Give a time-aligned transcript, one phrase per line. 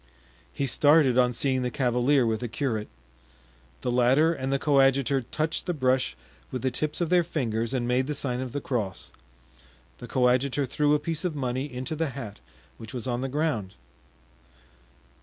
[0.51, 2.87] He started on seeing the cavalier with the curate.
[3.81, 6.17] The latter and the coadjutor touched the brush
[6.49, 9.11] with the tips of their fingers and made the sign of the cross;
[9.99, 12.39] the coadjutor threw a piece of money into the hat,
[12.79, 13.75] which was on the ground.